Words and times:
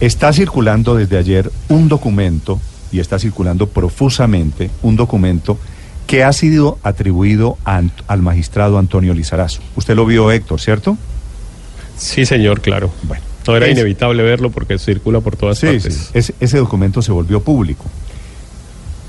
Está 0.00 0.32
circulando 0.32 0.94
desde 0.94 1.18
ayer 1.18 1.50
un 1.68 1.88
documento, 1.88 2.58
y 2.92 3.00
está 3.00 3.18
circulando 3.18 3.66
profusamente, 3.68 4.70
un 4.82 4.96
documento 4.96 5.58
que 6.06 6.24
ha 6.24 6.32
sido 6.32 6.78
atribuido 6.82 7.56
a 7.64 7.82
al 8.08 8.22
magistrado 8.22 8.78
Antonio 8.78 9.14
Lizarazo. 9.14 9.60
Usted 9.76 9.94
lo 9.94 10.06
vio, 10.06 10.30
Héctor, 10.32 10.60
¿cierto? 10.60 10.96
Sí, 11.98 12.24
señor, 12.26 12.60
claro. 12.62 12.90
Bueno, 13.04 13.22
No 13.46 13.56
era 13.56 13.66
es- 13.66 13.72
inevitable 13.72 14.22
verlo 14.22 14.50
porque 14.50 14.78
circula 14.78 15.20
por 15.20 15.36
todas 15.36 15.58
Sí, 15.58 15.66
partes. 15.66 16.10
sí, 16.14 16.32
ese 16.40 16.58
documento 16.58 17.02
se 17.02 17.12
volvió 17.12 17.40
público. 17.42 17.84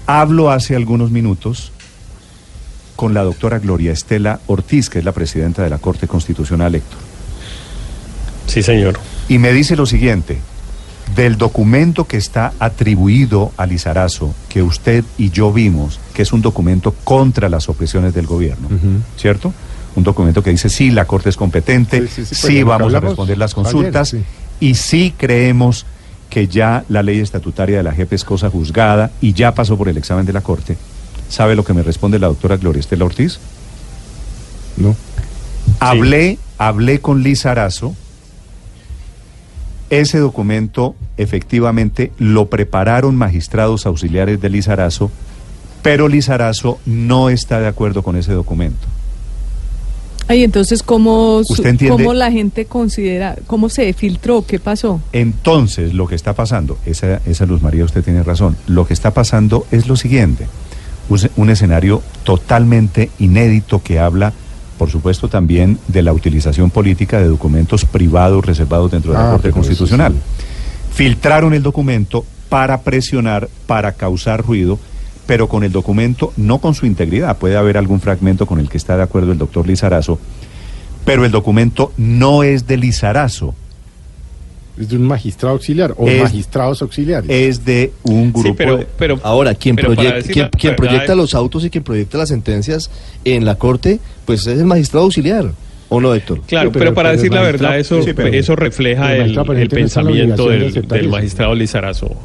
Hablo 0.05 0.51
hace 0.51 0.75
algunos 0.75 1.09
minutos 1.09 1.71
con 2.97 3.13
la 3.13 3.23
doctora 3.23 3.59
Gloria 3.59 3.93
Estela 3.93 4.41
Ortiz, 4.47 4.89
que 4.89 4.99
es 4.99 5.05
la 5.05 5.11
presidenta 5.13 5.63
de 5.63 5.69
la 5.69 5.77
Corte 5.79 6.07
Constitucional, 6.07 6.75
Héctor. 6.75 6.99
Sí, 8.47 8.61
señor. 8.61 8.99
Y 9.29 9.37
me 9.37 9.53
dice 9.53 9.75
lo 9.75 9.85
siguiente, 9.85 10.39
del 11.15 11.37
documento 11.37 12.05
que 12.05 12.17
está 12.17 12.53
atribuido 12.59 13.51
a 13.57 13.65
Lizarazo, 13.65 14.33
que 14.49 14.63
usted 14.63 15.03
y 15.17 15.29
yo 15.29 15.51
vimos, 15.51 15.99
que 16.13 16.21
es 16.21 16.33
un 16.33 16.41
documento 16.41 16.93
contra 17.03 17.49
las 17.49 17.69
opresiones 17.69 18.13
del 18.13 18.27
gobierno, 18.27 18.69
¿cierto? 19.17 19.53
Un 19.95 20.03
documento 20.03 20.41
que 20.41 20.51
dice, 20.51 20.69
sí, 20.69 20.89
la 20.89 21.05
Corte 21.05 21.29
es 21.29 21.35
competente, 21.35 22.07
Sí, 22.07 22.07
sí, 22.07 22.25
sí, 22.25 22.35
sí, 22.35 22.63
pues, 22.63 22.65
vamos 22.65 22.93
a 22.93 22.99
responder 22.99 23.37
las 23.37 23.53
consultas, 23.53 24.15
y 24.59 24.75
sí 24.75 25.13
creemos 25.17 25.85
que 26.29 26.47
ya 26.47 26.85
la 26.87 27.03
ley 27.03 27.19
estatutaria 27.19 27.77
de 27.77 27.83
la 27.83 27.91
JEP 27.91 28.13
es 28.13 28.23
cosa 28.23 28.49
juzgada 28.49 29.11
y 29.19 29.33
ya 29.33 29.53
pasó 29.53 29.77
por 29.77 29.89
el 29.89 29.97
examen 29.97 30.25
de 30.25 30.31
la 30.31 30.41
Corte. 30.41 30.77
¿Sabe 31.27 31.55
lo 31.55 31.65
que 31.65 31.73
me 31.73 31.83
responde 31.83 32.19
la 32.19 32.27
doctora 32.27 32.55
Gloria 32.55 32.79
Estela 32.79 33.03
Ortiz? 33.03 33.37
No. 34.77 34.95
Hablé, 35.79 36.39
hablé 36.57 37.01
con 37.01 37.21
Lizarazo. 37.21 37.95
Ese 39.91 40.17
documento 40.17 40.95
efectivamente 41.17 42.11
lo 42.17 42.47
prepararon 42.49 43.15
magistrados 43.15 43.85
auxiliares 43.85 44.41
de 44.41 44.49
Lizarazo, 44.49 45.11
pero 45.83 46.07
Lizarazo 46.07 46.79
no 46.87 47.29
está 47.29 47.59
de 47.59 47.67
acuerdo 47.67 48.01
con 48.01 48.15
ese 48.15 48.31
documento. 48.33 48.87
Ay, 50.27 50.43
entonces, 50.45 50.81
¿cómo, 50.81 51.41
su- 51.43 51.53
¿Usted 51.53 51.71
entiende? 51.71 52.03
¿cómo 52.03 52.13
la 52.13 52.31
gente 52.31 52.65
considera, 52.65 53.35
cómo 53.47 53.67
se 53.67 53.91
filtró? 53.91 54.45
¿Qué 54.45 54.59
pasó? 54.59 55.01
Entonces, 55.11 55.93
lo 55.93 56.07
que 56.07 56.15
está 56.15 56.33
pasando, 56.33 56.77
esa, 56.85 57.19
esa 57.25 57.45
Luz 57.45 57.61
María, 57.61 57.83
usted 57.83 58.01
tiene 58.03 58.23
razón, 58.23 58.55
lo 58.67 58.87
que 58.87 58.93
está 58.93 59.11
pasando 59.11 59.65
es 59.71 59.87
lo 59.87 59.97
siguiente, 59.97 60.47
un, 61.09 61.19
un 61.35 61.49
escenario 61.49 62.01
totalmente 62.23 63.09
inédito 63.19 63.81
que 63.83 63.99
habla, 63.99 64.31
por 64.81 64.89
supuesto, 64.89 65.27
también 65.27 65.77
de 65.89 66.01
la 66.01 66.11
utilización 66.11 66.71
política 66.71 67.19
de 67.19 67.27
documentos 67.27 67.85
privados 67.85 68.43
reservados 68.43 68.89
dentro 68.89 69.11
de 69.11 69.19
la 69.19 69.27
Ah, 69.27 69.31
Corte 69.33 69.49
eso 69.49 69.55
Constitucional. 69.57 70.11
sí. 70.13 70.43
Filtraron 70.95 71.53
el 71.53 71.61
documento 71.61 72.25
para 72.49 72.81
presionar, 72.81 73.47
para 73.67 73.91
causar 73.91 74.41
ruido, 74.43 74.79
pero 75.27 75.47
con 75.47 75.63
el 75.63 75.71
documento, 75.71 76.33
no 76.35 76.57
con 76.57 76.73
su 76.73 76.87
integridad. 76.87 77.37
Puede 77.37 77.57
haber 77.57 77.77
algún 77.77 77.99
fragmento 78.01 78.47
con 78.47 78.57
el 78.59 78.69
que 78.69 78.77
está 78.79 78.97
de 78.97 79.03
acuerdo 79.03 79.31
el 79.31 79.37
doctor 79.37 79.67
Lizarazo, 79.67 80.17
pero 81.05 81.25
el 81.25 81.31
documento 81.31 81.93
no 81.97 82.41
es 82.41 82.65
de 82.65 82.77
Lizarazo, 82.77 83.53
Es 84.79 84.89
de 84.89 84.95
un 84.97 85.03
magistrado 85.03 85.53
auxiliar 85.55 85.93
o 85.97 86.07
Es- 86.07 86.21
magistrados 86.23 86.81
auxiliares. 86.81 87.29
es 87.29 87.63
de 87.65 87.91
un 88.03 88.31
grupo 88.31 88.49
Sí, 88.49 88.53
pero, 88.57 88.77
de- 88.77 89.21
Ahora, 89.23 89.53
quien, 89.55 89.75
pero 89.75 89.93
proyecta, 89.93 90.31
quien, 90.31 90.49
quien 90.49 90.75
proyecta 90.75 91.13
los 91.15 91.33
autos 91.35 91.65
y 91.65 91.69
quien 91.69 91.83
proyecta 91.83 92.17
las 92.17 92.29
sentencias 92.29 92.89
en 93.25 93.45
la 93.45 93.55
corte, 93.55 93.99
pues 94.25 94.47
es 94.47 94.59
el 94.59 94.65
magistrado 94.65 95.05
auxiliar. 95.05 95.51
¿O 95.93 95.99
no, 95.99 96.15
Héctor? 96.15 96.41
Claro, 96.47 96.69
Sí, 96.69 96.73
pero, 96.73 96.85
pero- 96.85 96.93
para 96.95 97.09
pero 97.09 97.21
decir 97.21 97.33
la 97.33 97.41
verdad, 97.41 97.77
eso, 97.77 98.01
sí, 98.01 98.13
pero- 98.13 98.29
eso 98.29 98.55
refleja 98.55 99.13
el 99.13 99.37
el, 99.37 99.67
pensamiento 99.69 100.47
del, 100.49 100.71
del 100.87 101.09
magistrado 101.09 101.53
Lizarazo. 101.53 102.15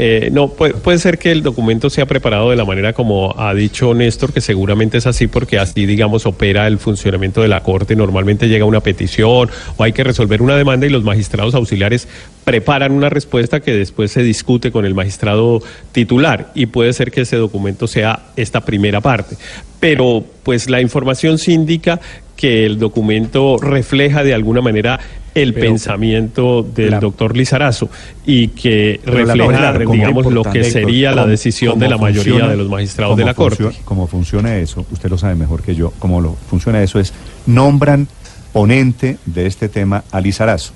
Eh, 0.00 0.30
no, 0.32 0.46
puede, 0.50 0.74
puede 0.74 0.98
ser 0.98 1.18
que 1.18 1.32
el 1.32 1.42
documento 1.42 1.90
sea 1.90 2.06
preparado 2.06 2.50
de 2.50 2.56
la 2.56 2.64
manera 2.64 2.92
como 2.92 3.34
ha 3.36 3.52
dicho 3.52 3.94
Néstor, 3.94 4.32
que 4.32 4.40
seguramente 4.40 4.98
es 4.98 5.08
así 5.08 5.26
porque 5.26 5.58
así, 5.58 5.86
digamos, 5.86 6.24
opera 6.24 6.68
el 6.68 6.78
funcionamiento 6.78 7.42
de 7.42 7.48
la 7.48 7.64
Corte. 7.64 7.96
Normalmente 7.96 8.48
llega 8.48 8.64
una 8.64 8.78
petición 8.78 9.50
o 9.76 9.82
hay 9.82 9.92
que 9.92 10.04
resolver 10.04 10.40
una 10.40 10.56
demanda 10.56 10.86
y 10.86 10.90
los 10.90 11.02
magistrados 11.02 11.56
auxiliares 11.56 12.06
preparan 12.44 12.92
una 12.92 13.08
respuesta 13.08 13.58
que 13.58 13.72
después 13.72 14.12
se 14.12 14.22
discute 14.22 14.70
con 14.70 14.86
el 14.86 14.94
magistrado 14.94 15.60
titular 15.90 16.52
y 16.54 16.66
puede 16.66 16.92
ser 16.92 17.10
que 17.10 17.22
ese 17.22 17.36
documento 17.36 17.88
sea 17.88 18.26
esta 18.36 18.60
primera 18.60 19.00
parte. 19.00 19.36
Pero 19.80 20.24
pues 20.44 20.70
la 20.70 20.80
información 20.80 21.38
sí 21.38 21.54
indica 21.54 22.00
que 22.36 22.64
el 22.64 22.78
documento 22.78 23.56
refleja 23.58 24.22
de 24.22 24.32
alguna 24.32 24.60
manera 24.60 25.00
el 25.42 25.54
Pero- 25.54 25.66
pensamiento 25.66 26.62
del 26.62 26.98
doctor 27.00 27.36
Lizarazo 27.36 27.88
y 28.26 28.48
que 28.48 29.00
Pero 29.04 29.16
refleja, 29.24 29.84
como 29.84 29.92
digamos, 29.94 30.32
lo 30.32 30.42
que 30.42 30.64
sería 30.64 31.12
la 31.12 31.26
decisión 31.26 31.78
de 31.78 31.88
la 31.88 31.98
mayoría 31.98 32.46
de 32.48 32.56
los 32.56 32.68
magistrados 32.68 33.16
de 33.16 33.24
la 33.24 33.34
Corte. 33.34 33.64
Cómo 33.84 34.06
funciona 34.06 34.56
eso, 34.58 34.84
usted 34.90 35.08
lo 35.10 35.18
sabe 35.18 35.34
mejor 35.34 35.62
que 35.62 35.74
yo, 35.74 35.92
cómo 35.98 36.20
lo 36.20 36.36
funciona 36.48 36.82
eso 36.82 36.98
es, 37.00 37.12
nombran 37.46 38.08
ponente 38.52 39.18
de 39.26 39.46
este 39.46 39.68
tema 39.68 40.04
a 40.10 40.20
Lizarazo. 40.20 40.72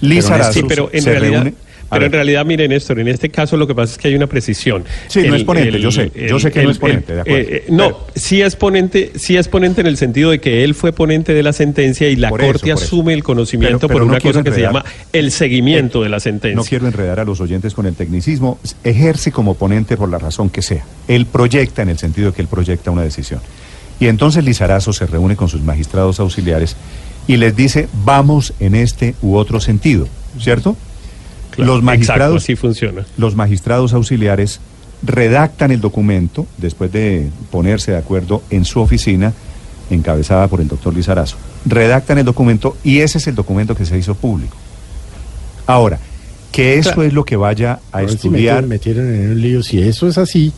Lizarazo 0.00 0.52
Sí, 0.52 0.62
pero 0.68 0.90
en 0.92 1.02
se 1.02 1.10
realidad, 1.10 1.42
reúne... 1.44 1.54
pero 1.90 2.06
en 2.06 2.12
realidad, 2.12 2.44
miren, 2.44 2.70
Néstor, 2.70 2.98
en 3.00 3.08
este 3.08 3.28
caso 3.28 3.56
lo 3.56 3.66
que 3.66 3.74
pasa 3.74 3.92
es 3.92 3.98
que 3.98 4.08
hay 4.08 4.14
una 4.14 4.26
precisión. 4.26 4.84
Sí, 5.08 5.22
no 5.26 5.34
es 5.34 5.44
ponente, 5.44 5.80
yo 5.80 5.90
sé, 5.90 6.10
yo 6.28 6.38
sé 6.38 6.50
que 6.52 6.62
no 6.62 6.70
es 6.70 6.78
ponente, 6.78 7.14
de 7.14 7.20
acuerdo. 7.20 7.38
eh, 7.40 7.46
eh, 7.50 7.64
no, 7.70 7.84
Pero- 7.88 8.06
sí 8.14 8.42
es 8.42 8.56
ponente, 8.56 9.12
sí 9.16 9.36
es 9.36 9.48
ponente 9.48 9.80
en 9.80 9.86
el 9.86 9.96
sentido 9.96 10.30
de 10.30 10.40
que 10.40 10.64
él 10.64 10.74
fue 10.74 10.92
ponente 10.92 11.34
de 11.34 11.42
la 11.42 11.52
sentencia 11.52 12.08
y 12.08 12.16
la 12.16 12.28
eso, 12.28 12.36
Corte 12.36 12.70
eso. 12.70 12.74
asume 12.84 13.12
el 13.14 13.22
conocimiento 13.24 13.80
Pero- 13.80 13.88
pero 13.88 14.00
por 14.00 14.08
una 14.10 14.20
cosa 14.20 14.42
que 14.42 14.52
se 14.52 14.60
llama 14.60 14.84
el 15.12 15.30
seguimiento 15.30 16.02
de 16.02 16.08
la 16.08 16.20
sentencia. 16.20 16.56
No 16.56 16.64
quiero 16.64 16.86
enredar 16.86 17.20
a 17.20 17.24
los 17.24 17.40
oyentes 17.40 17.74
con 17.74 17.86
el 17.86 17.94
tecnicismo, 17.94 18.58
ejerce 18.82 19.32
como 19.32 19.54
ponente 19.54 19.96
por 19.96 20.08
la 20.08 20.18
razón 20.18 20.50
que 20.50 20.62
sea. 20.62 20.84
Él 21.08 21.26
proyecta 21.26 21.82
en 21.82 21.88
el 21.90 21.98
sentido 21.98 22.30
de 22.30 22.36
que 22.36 22.42
él 22.42 22.48
proyecta 22.48 22.90
una 22.90 23.02
decisión. 23.02 23.40
Y 24.00 24.06
entonces 24.08 24.44
Lizarazo 24.44 24.92
se 24.92 25.06
reúne 25.06 25.36
con 25.36 25.48
sus 25.48 25.62
magistrados 25.62 26.18
auxiliares 26.20 26.76
y 27.28 27.36
les 27.36 27.54
dice, 27.56 27.88
vamos 28.04 28.52
en 28.60 28.74
este 28.74 29.14
u 29.22 29.36
otro 29.36 29.60
sentido, 29.60 30.08
¿cierto? 30.40 30.76
Claro, 31.56 31.74
los 31.74 31.82
magistrados, 31.82 32.34
Exacto, 32.42 32.44
así 32.44 32.56
funciona. 32.56 33.06
los 33.16 33.34
magistrados 33.36 33.92
auxiliares 33.94 34.60
redactan 35.02 35.70
el 35.70 35.80
documento 35.80 36.46
después 36.58 36.90
de 36.92 37.28
ponerse 37.50 37.92
de 37.92 37.98
acuerdo 37.98 38.42
en 38.50 38.64
su 38.64 38.80
oficina, 38.80 39.32
encabezada 39.90 40.48
por 40.48 40.60
el 40.60 40.68
doctor 40.68 40.94
Lizarazo. 40.94 41.36
Redactan 41.66 42.18
el 42.18 42.24
documento 42.24 42.76
y 42.84 43.00
ese 43.00 43.18
es 43.18 43.26
el 43.26 43.34
documento 43.34 43.74
que 43.74 43.84
se 43.84 43.98
hizo 43.98 44.14
público. 44.14 44.56
Ahora, 45.66 45.98
que 46.52 46.78
eso 46.78 46.90
Claro. 46.90 47.02
es 47.04 47.12
lo 47.12 47.24
que 47.24 47.36
vaya 47.36 47.80
a 47.92 47.98
A 47.98 48.00
ver 48.02 48.10
si 48.10 48.16
estudiar. 48.16 48.64
metieron, 48.66 49.04
metieron 49.04 49.14
en 49.24 49.30
un 49.32 49.40
lío. 49.42 49.62
Si 49.62 49.80
eso 49.82 50.06
es 50.08 50.18
así, 50.18 50.52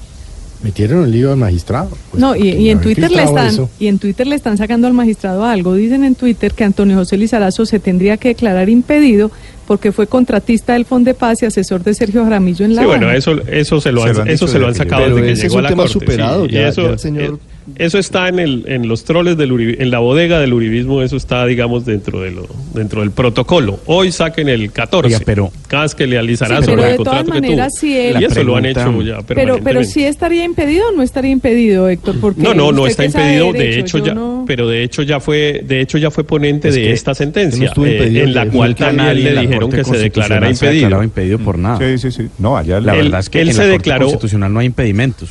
metieron 0.62 0.98
un 1.00 1.10
lío 1.10 1.32
al 1.32 1.38
magistrado. 1.38 1.90
Pues, 2.10 2.20
no, 2.20 2.36
y, 2.36 2.70
en 2.70 2.80
Twitter 2.80 3.10
le 3.10 3.22
están 3.22 3.46
eso. 3.48 3.70
y 3.78 3.86
en 3.86 3.98
Twitter 3.98 4.26
le 4.26 4.34
están 4.36 4.56
sacando 4.58 4.86
al 4.86 4.92
magistrado 4.92 5.44
algo. 5.44 5.74
Dicen 5.74 6.04
en 6.04 6.14
Twitter 6.14 6.52
que 6.52 6.64
Antonio 6.64 6.96
José 6.96 7.16
Lizarazo 7.16 7.64
se 7.66 7.78
tendría 7.80 8.16
que 8.16 8.28
declarar 8.28 8.68
impedido 8.68 9.30
porque 9.66 9.92
fue 9.92 10.06
contratista 10.06 10.72
del 10.74 10.84
Fondo 10.84 11.08
de 11.10 11.14
Paz 11.14 11.42
y 11.42 11.46
asesor 11.46 11.82
de 11.82 11.94
Sergio 11.94 12.22
Jaramillo 12.24 12.64
en 12.64 12.74
la 12.74 12.82
Sí, 12.82 12.86
bueno, 12.86 13.04
Habana. 13.06 13.18
eso, 13.18 13.32
eso 13.48 13.80
se 13.80 13.92
lo 13.92 14.02
Se 14.02 14.08
han, 14.08 14.14
lo 14.16 14.22
han 14.22 14.28
eso 14.28 14.46
se 14.48 14.58
lo 14.58 14.66
han 14.66 14.72
desde 14.72 14.84
que 14.84 14.90
sacado 14.90 15.06
llegó. 15.08 15.16
desde 15.26 15.42
que 15.42 15.48
llegó 15.48 15.58
a 15.58 15.62
la 15.62 15.72
corte. 15.74 15.92
superado, 15.92 16.46
y 16.46 16.50
ya- 16.50 16.68
eso, 16.68 16.82
ya 16.82 16.88
el 16.90 16.98
señor- 16.98 17.34
eh, 17.34 17.55
eso 17.76 17.98
está 17.98 18.28
en 18.28 18.38
el, 18.38 18.64
en 18.68 18.86
los 18.88 19.04
troles 19.04 19.36
del 19.36 19.50
uri- 19.52 19.76
en 19.78 19.90
la 19.90 19.98
bodega 19.98 20.38
del 20.40 20.52
uribismo, 20.54 21.02
eso 21.02 21.16
está, 21.16 21.44
digamos, 21.46 21.84
dentro 21.84 22.20
de 22.20 22.30
lo, 22.30 22.46
dentro 22.74 23.00
del 23.00 23.10
protocolo. 23.10 23.80
Hoy 23.86 24.12
saquen 24.12 24.48
el 24.48 24.70
14. 24.72 25.06
Oiga, 25.14 25.20
pero- 25.26 25.50
Cásquele 25.66 26.16
al 26.16 26.26
Lizarazo 26.26 26.62
Sí, 26.62 26.66
pero 26.68 26.76
por 26.82 26.84
el 26.86 26.92
de 26.92 26.96
todas 27.04 27.14
contrato 27.24 27.32
que 27.42 27.48
maneras, 27.48 27.72
tuvo. 27.72 27.80
si 27.80 27.96
él- 27.98 28.16
y 28.20 28.24
eso 28.24 28.44
lo 28.44 28.56
han 28.56 28.66
hecho 28.66 28.80
pregunta- 28.82 29.04
ya 29.20 29.26
Pero, 29.26 29.58
pero 29.64 29.82
sí 29.84 30.04
estaría 30.04 30.44
impedido 30.44 30.88
o 30.88 30.92
no 30.92 31.02
estaría 31.02 31.32
impedido, 31.32 31.88
Héctor, 31.88 32.16
porque 32.20 32.40
No, 32.40 32.54
no, 32.54 32.70
no 32.72 32.86
está 32.86 33.02
que 33.02 33.08
impedido. 33.08 33.52
De 33.52 33.58
derecho, 33.58 33.98
hecho 33.98 34.06
ya, 34.06 34.14
no- 34.14 34.44
pero 34.46 34.68
de 34.68 34.84
hecho 34.84 35.02
ya 35.02 35.18
fue, 35.18 35.62
de 35.66 35.80
hecho 35.80 35.98
ya 35.98 36.10
fue 36.12 36.22
ponente 36.24 36.68
Es 36.68 36.74
de 36.76 36.82
que 36.82 36.92
esta 36.92 37.14
sentencia, 37.14 37.58
no 37.58 37.66
estuve 37.66 37.90
eh, 37.90 37.96
impedido 37.96 38.24
en 38.24 38.34
la 38.34 38.46
cual 38.48 38.74
también 38.76 39.24
le 39.24 39.40
dijeron 39.40 39.70
que 39.70 39.82
se 39.84 39.98
declarara 39.98 40.46
Constitucional 40.46 40.54
se 40.56 40.66
impedido. 40.66 41.02
impedido 41.02 41.38
por 41.40 41.58
nada. 41.58 41.78
Sí, 41.78 41.98
sí, 41.98 42.10
sí. 42.12 42.28
No, 42.38 42.56
allá 42.56 42.80
la 42.80 42.92
La 42.92 42.98
Él- 42.98 43.04
verdad 43.06 43.20
es 43.20 43.28
que 43.30 43.40
él 43.42 43.48
en 43.48 43.54
se 43.54 43.60
la 43.64 43.70
Corte 43.72 43.78
declaró- 43.90 44.06
Constitucional 44.06 44.52
no 44.52 44.60
hay 44.60 44.66
impedimentos. 44.66 45.30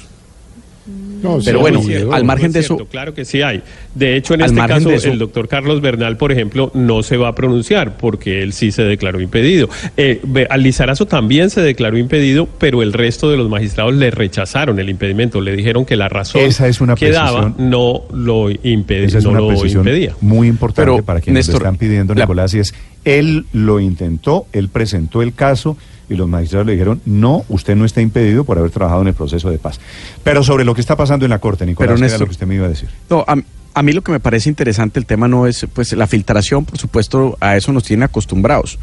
No, 1.22 1.40
sí, 1.40 1.46
Pero 1.46 1.60
bueno, 1.60 1.82
cierto, 1.82 2.14
al 2.14 2.22
no 2.22 2.28
margen 2.28 2.52
de 2.52 2.60
eso- 2.60 2.76
cierto, 2.76 2.86
Claro 2.92 3.14
que 3.14 3.26
sí 3.26 3.42
hay. 3.42 3.62
De 3.94 4.16
hecho, 4.16 4.34
en 4.34 4.42
este 4.42 4.56
caso, 4.56 4.92
eso- 4.92 5.12
el 5.12 5.18
doctor 5.20 5.48
Carlos 5.48 5.82
Bernal, 5.82 6.18
por 6.18 6.32
ejemplo, 6.32 6.72
no 6.74 7.04
se 7.04 7.18
va 7.18 7.30
a 7.30 7.36
pronunciar 7.36 7.98
porque 7.98 8.42
él 8.44 8.54
sí 8.54 8.72
se 8.72 8.84
declaró 8.84 9.22
impedido. 9.22 9.70
Eh, 9.98 10.22
Lizarazo 10.58 11.06
también 11.06 11.50
se 11.50 11.62
declaró 11.62 11.98
impedido, 11.98 12.48
pero 12.60 12.82
el 12.82 12.92
resto 12.94 13.30
de 13.30 13.38
los 13.38 13.50
magistrados 13.50 13.94
le 13.94 14.12
rechazaron 14.12 14.80
el 14.80 14.90
impedimento. 14.90 15.42
Le 15.42 15.56
dijeron 15.56 15.86
que 15.86 15.96
la 15.96 16.10
razón 16.10 16.42
Esa 16.42 16.68
es 16.68 16.82
una 16.82 16.96
que 16.96 17.12
daba 17.12 17.54
no 17.58 18.04
lo, 18.14 18.50
impedía, 18.50 19.06
Esa 19.08 19.20
es 19.20 19.24
no 19.24 19.32
una 19.32 19.40
lo 19.42 19.48
precisión 19.50 19.82
impedía. 19.88 20.16
muy 20.22 20.48
importante 20.48 20.92
Pero, 20.92 21.04
para 21.06 21.22
quienes 21.22 21.48
Néstor, 21.48 21.62
le 21.62 21.66
están 21.68 21.78
pidiendo, 21.78 22.14
la- 22.14 22.22
Nicolás, 22.22 22.54
y 22.54 22.60
es, 22.60 22.74
él 23.04 23.46
lo 23.54 23.80
intentó, 23.80 24.48
él 24.54 24.70
presentó 24.70 25.22
el 25.22 25.34
caso 25.34 25.78
y 26.10 26.16
los 26.16 26.28
magistrados 26.28 26.68
le 26.68 26.74
dijeron, 26.74 27.02
no, 27.06 27.46
usted 27.50 27.76
no 27.76 27.86
está 27.86 28.02
impedido 28.02 28.44
por 28.44 28.58
haber 28.58 28.72
trabajado 28.72 29.02
en 29.02 29.08
el 29.10 29.14
proceso 29.14 29.50
de 29.50 29.58
paz. 29.58 29.80
Pero 30.24 30.44
sobre 30.44 30.66
lo 30.66 30.76
que 30.76 30.82
está 30.82 30.96
pasando 30.96 31.26
en 31.26 31.32
la 31.32 31.40
Corte, 31.40 31.66
Nicolás, 31.66 31.88
Pero, 31.88 31.96
que 31.96 32.00
era 32.00 32.08
Néstor, 32.08 32.22
lo 32.22 32.26
que 32.28 32.32
usted 32.32 32.48
me 32.48 32.56
iba 32.56 32.66
a 32.66 32.70
decir. 32.70 32.90
No, 33.10 33.26
a, 33.28 33.36
a 33.74 33.84
mí 33.84 33.92
lo 33.92 34.02
que 34.04 34.12
me 34.12 34.20
parece 34.20 34.50
interesante 34.50 35.00
el 35.00 35.06
tema 35.06 35.28
no 35.28 35.48
es 35.48 35.66
pues 35.74 35.92
la 35.94 36.08
filtración, 36.08 36.66
por 36.66 36.78
supuesto, 36.78 37.38
a 37.40 37.58
eso 37.58 37.74
nos 37.74 37.84
tienen 37.84 38.04
acostumbrados. 38.04 38.78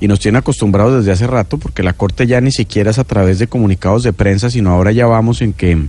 y 0.00 0.08
nos 0.08 0.20
tiene 0.20 0.38
acostumbrados 0.38 0.98
desde 0.98 1.12
hace 1.12 1.26
rato 1.26 1.56
porque 1.58 1.82
la 1.82 1.92
Corte 1.92 2.26
ya 2.26 2.40
ni 2.40 2.50
siquiera 2.50 2.90
es 2.90 2.98
a 2.98 3.04
través 3.04 3.38
de 3.38 3.46
comunicados 3.46 4.02
de 4.02 4.12
prensa, 4.12 4.50
sino 4.50 4.70
ahora 4.70 4.92
ya 4.92 5.06
vamos 5.06 5.40
en 5.40 5.52
que 5.52 5.86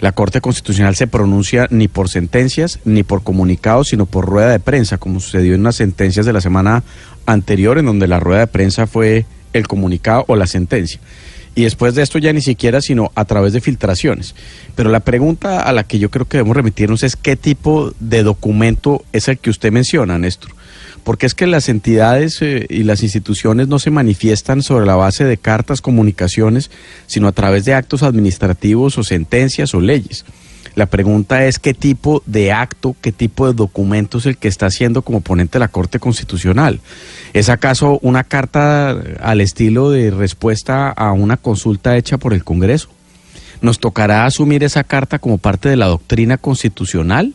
la 0.00 0.12
Corte 0.12 0.40
Constitucional 0.40 0.94
se 0.94 1.08
pronuncia 1.08 1.66
ni 1.70 1.88
por 1.88 2.08
sentencias 2.08 2.78
ni 2.84 3.02
por 3.02 3.22
comunicados, 3.24 3.88
sino 3.88 4.06
por 4.06 4.26
rueda 4.26 4.50
de 4.50 4.60
prensa, 4.60 4.98
como 4.98 5.18
sucedió 5.18 5.54
en 5.54 5.64
las 5.64 5.76
sentencias 5.76 6.26
de 6.26 6.32
la 6.32 6.40
semana 6.40 6.84
anterior, 7.26 7.78
en 7.78 7.86
donde 7.86 8.06
la 8.06 8.20
rueda 8.20 8.40
de 8.40 8.46
prensa 8.46 8.86
fue 8.86 9.26
el 9.52 9.66
comunicado 9.66 10.24
o 10.28 10.36
la 10.36 10.46
sentencia. 10.46 11.00
Y 11.54 11.64
después 11.64 11.96
de 11.96 12.02
esto 12.02 12.18
ya 12.18 12.32
ni 12.32 12.40
siquiera, 12.40 12.80
sino 12.80 13.10
a 13.16 13.24
través 13.24 13.52
de 13.52 13.60
filtraciones. 13.60 14.36
Pero 14.76 14.90
la 14.90 15.00
pregunta 15.00 15.62
a 15.62 15.72
la 15.72 15.82
que 15.82 15.98
yo 15.98 16.08
creo 16.08 16.24
que 16.24 16.36
debemos 16.36 16.56
remitirnos 16.56 17.02
es 17.02 17.16
qué 17.16 17.34
tipo 17.34 17.92
de 17.98 18.22
documento 18.22 19.04
es 19.12 19.26
el 19.26 19.38
que 19.38 19.50
usted 19.50 19.72
menciona, 19.72 20.18
Néstor. 20.18 20.52
Porque 21.02 21.26
es 21.26 21.34
que 21.34 21.48
las 21.48 21.68
entidades 21.68 22.40
eh, 22.42 22.66
y 22.70 22.84
las 22.84 23.02
instituciones 23.02 23.66
no 23.66 23.80
se 23.80 23.90
manifiestan 23.90 24.62
sobre 24.62 24.86
la 24.86 24.94
base 24.94 25.24
de 25.24 25.36
cartas, 25.36 25.80
comunicaciones, 25.80 26.70
sino 27.08 27.26
a 27.26 27.32
través 27.32 27.64
de 27.64 27.74
actos 27.74 28.04
administrativos 28.04 28.96
o 28.96 29.02
sentencias 29.02 29.74
o 29.74 29.80
leyes. 29.80 30.24
La 30.78 30.86
pregunta 30.86 31.44
es 31.44 31.58
qué 31.58 31.74
tipo 31.74 32.22
de 32.24 32.52
acto, 32.52 32.94
qué 33.00 33.10
tipo 33.10 33.48
de 33.48 33.52
documento 33.52 34.18
es 34.18 34.26
el 34.26 34.36
que 34.36 34.46
está 34.46 34.66
haciendo 34.66 35.02
como 35.02 35.22
ponente 35.22 35.54
de 35.54 35.58
la 35.58 35.66
Corte 35.66 35.98
Constitucional. 35.98 36.78
¿Es 37.32 37.48
acaso 37.48 37.98
una 38.00 38.22
carta 38.22 38.90
al 39.20 39.40
estilo 39.40 39.90
de 39.90 40.12
respuesta 40.12 40.90
a 40.90 41.10
una 41.10 41.36
consulta 41.36 41.96
hecha 41.96 42.16
por 42.16 42.32
el 42.32 42.44
Congreso? 42.44 42.90
¿Nos 43.60 43.80
tocará 43.80 44.24
asumir 44.24 44.62
esa 44.62 44.84
carta 44.84 45.18
como 45.18 45.38
parte 45.38 45.68
de 45.68 45.74
la 45.74 45.88
doctrina 45.88 46.38
constitucional? 46.38 47.34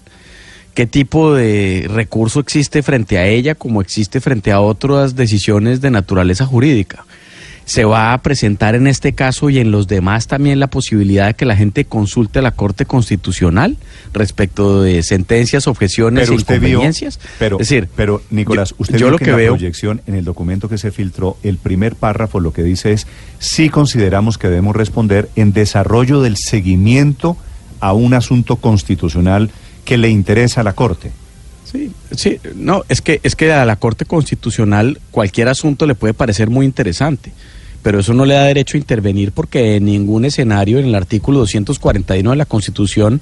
¿Qué 0.74 0.88
tipo 0.88 1.34
de 1.34 1.90
recurso 1.94 2.40
existe 2.40 2.82
frente 2.82 3.18
a 3.18 3.28
ella 3.28 3.56
como 3.56 3.82
existe 3.82 4.22
frente 4.22 4.54
a 4.54 4.62
otras 4.62 5.18
decisiones 5.18 5.82
de 5.82 5.92
naturaleza 5.92 6.46
jurídica? 6.46 7.04
Se 7.66 7.86
va 7.86 8.14
a 8.14 8.22
presentar 8.22 8.76
en 8.76 8.88
este 8.88 9.14
caso 9.14 9.50
y 9.50 9.60
en 9.60 9.72
los 9.72 9.88
demás 9.88 10.28
también 10.28 10.60
la 10.60 10.68
posibilidad 10.68 11.28
de 11.28 11.34
que 11.34 11.46
la 11.46 11.56
gente 11.56 11.86
consulte 11.86 12.40
a 12.40 12.42
la 12.42 12.52
Corte 12.52 12.86
Constitucional 12.86 13.78
respecto 14.14 14.82
de 14.82 15.02
sentencias, 15.04 15.68
objeciones 15.68 16.30
e 16.30 16.34
inconveniencias. 16.34 17.20
pero, 17.40 17.56
es 17.60 17.70
decir, 17.70 17.88
pero 17.96 18.22
Nicolás, 18.30 18.76
usted 18.78 18.98
yo 18.98 19.06
vio 19.08 19.12
lo 19.12 19.18
que, 19.18 19.26
que 19.26 19.32
en 19.32 19.38
la 19.38 19.44
veo- 19.44 19.54
proyección, 19.54 20.02
en 20.08 20.16
el 20.16 20.26
documento 20.26 20.68
que 20.68 20.78
se 20.78 20.92
filtró, 20.92 21.38
el 21.44 21.58
primer 21.58 21.96
párrafo 21.96 22.40
lo 22.40 22.52
que 22.54 22.64
dice 22.64 22.92
es, 22.92 23.08
sí 23.40 23.70
consideramos 23.70 24.38
que 24.38 24.48
debemos 24.50 24.76
responder 24.76 25.30
en 25.36 25.54
desarrollo 25.54 26.22
del 26.22 26.38
seguimiento 26.38 27.38
a 27.80 27.94
un 27.94 28.14
asunto 28.14 28.58
constitucional 28.58 29.52
que 29.86 29.98
le 29.98 30.10
interesa 30.10 30.62
a 30.62 30.64
la 30.64 30.74
Corte. 30.74 31.12
Sí, 31.74 31.92
sí, 32.16 32.40
no, 32.56 32.84
es 32.88 33.02
que 33.02 33.20
es 33.24 33.36
que 33.36 33.52
a 33.52 33.66
la 33.66 33.78
Corte 33.78 34.06
Constitucional 34.06 35.00
cualquier 35.10 35.48
asunto 35.48 35.88
le 35.88 35.96
puede 35.96 36.14
parecer 36.14 36.52
muy 36.52 36.68
interesante, 36.68 37.34
pero 37.82 38.00
eso 38.00 38.14
no 38.14 38.26
le 38.26 38.36
da 38.36 38.44
derecho 38.44 38.78
a 38.78 38.80
intervenir 38.80 39.32
porque 39.32 39.78
en 39.78 39.86
ningún 39.86 40.24
escenario 40.24 40.78
en 40.78 40.86
el 40.86 40.94
artículo 40.94 41.40
241 41.40 42.30
de 42.30 42.36
la 42.36 42.46
Constitución 42.46 43.22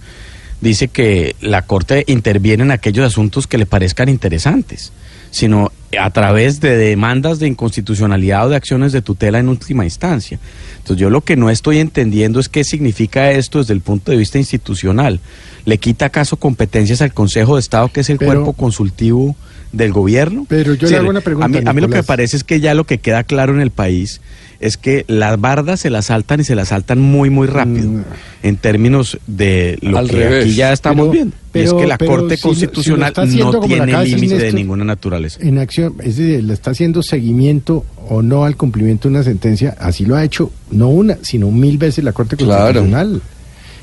dice 0.60 0.90
que 0.90 1.36
la 1.40 1.62
Corte 1.62 2.04
interviene 2.08 2.64
en 2.64 2.72
aquellos 2.72 3.06
asuntos 3.06 3.48
que 3.48 3.58
le 3.58 3.66
parezcan 3.66 4.10
interesantes, 4.10 4.92
sino 5.32 5.72
a 6.00 6.10
través 6.12 6.62
de 6.62 6.78
demandas 6.78 7.40
de 7.40 7.48
inconstitucionalidad 7.48 8.46
o 8.46 8.50
de 8.50 8.56
acciones 8.56 8.92
de 8.92 9.02
tutela 9.02 9.40
en 9.40 9.50
última 9.50 9.84
instancia. 9.84 10.40
Entonces 10.78 10.98
yo 11.02 11.10
lo 11.10 11.22
que 11.22 11.36
no 11.36 11.50
estoy 11.50 11.80
entendiendo 11.80 12.40
es 12.40 12.48
qué 12.48 12.64
significa 12.64 13.32
esto 13.32 13.60
desde 13.60 13.74
el 13.74 13.82
punto 13.82 14.12
de 14.12 14.18
vista 14.18 14.38
institucional. 14.38 15.20
¿Le 15.66 15.78
quita 15.80 16.06
acaso 16.06 16.38
competencias 16.38 17.02
al 17.02 17.14
Consejo 17.14 17.56
de 17.56 17.62
Estado, 17.62 17.90
que 17.90 18.02
es 18.02 18.10
el 18.10 18.18
Pero- 18.18 18.32
cuerpo 18.32 18.54
consultivo 18.54 19.36
del 19.72 19.92
gobierno? 19.94 20.46
Pero 20.50 20.74
yo 20.76 20.90
le 20.90 20.98
hago 20.98 21.10
una 21.10 21.22
pregunta, 21.22 21.46
A 21.46 21.50
mí, 21.50 21.58
a 21.66 21.74
mí 21.74 21.82
lo 21.82 21.88
que 21.90 21.96
me 21.98 22.04
parece 22.04 22.38
es 22.38 22.44
que 22.44 22.60
ya 22.60 22.74
lo 22.74 22.86
que 22.86 22.98
queda 23.00 23.24
claro 23.24 23.54
en 23.54 23.62
el 23.62 23.72
país 23.72 24.22
es 24.60 24.78
que 24.78 25.06
las 25.08 25.42
bardas 25.42 25.80
se 25.80 25.90
las 25.90 26.06
saltan 26.08 26.40
y 26.42 26.44
se 26.44 26.54
las 26.54 26.68
saltan 26.68 27.00
muy, 27.00 27.32
muy 27.32 27.48
rápido 27.48 27.90
Mm. 27.90 28.04
en 28.44 28.58
términos 28.58 29.18
de 29.26 29.80
lo 29.82 29.98
Al 29.98 30.08
que 30.08 30.16
revés. 30.18 30.46
aquí 30.46 30.54
ya 30.54 30.72
estamos 30.72 31.06
Pero- 31.06 31.12
viendo. 31.14 31.36
y 31.36 31.40
pero- 31.52 31.66
es 31.66 31.74
que 31.74 31.88
la 31.88 31.98
Corte 31.98 32.08
si 32.08 32.20
lo- 32.20 32.38
si 32.38 32.38
lo 32.38 32.42
Constitucional 32.50 33.14
no 33.40 33.60
tiene 33.62 34.06
límite 34.06 34.38
de 34.38 34.54
ninguna 34.54 34.84
naturaleza. 34.84 35.40
En 35.42 35.58
acción, 35.58 35.96
es 36.04 36.18
decir, 36.18 36.44
le 36.44 36.54
está 36.54 36.72
haciendo 36.72 37.02
seguimiento 37.02 37.86
o 38.08 38.22
no 38.22 38.46
al 38.46 38.56
cumplimiento 38.56 39.08
de 39.10 39.16
una 39.16 39.24
sentencia, 39.24 39.76
así 39.80 40.06
lo 40.06 40.16
ha 40.16 40.24
hecho 40.24 40.52
no 40.70 40.90
una, 40.90 41.18
sino 41.24 41.50
mil 41.50 41.80
veces 41.80 42.04
la 42.04 42.12
Corte 42.14 42.36
Claro. 42.38 42.82
Constitucional. 42.82 43.22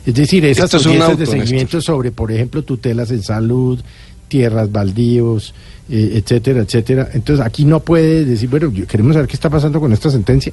Es 0.06 0.14
decir, 0.14 0.44
esas 0.44 0.72
es 0.72 1.18
de 1.18 1.26
seguimiento 1.26 1.80
sobre, 1.80 2.12
por 2.12 2.30
ejemplo, 2.30 2.62
tutelas 2.62 3.10
en 3.10 3.22
salud, 3.22 3.80
tierras 4.28 4.70
baldíos, 4.70 5.54
eh, 5.90 6.12
etcétera, 6.22 6.60
etcétera. 6.60 7.08
Entonces 7.14 7.44
aquí 7.44 7.64
no 7.64 7.80
puede 7.80 8.24
decir, 8.24 8.48
bueno, 8.48 8.72
queremos 8.86 9.14
saber 9.14 9.28
qué 9.28 9.34
está 9.34 9.50
pasando 9.50 9.80
con 9.80 9.92
esta 9.92 10.10
sentencia. 10.10 10.52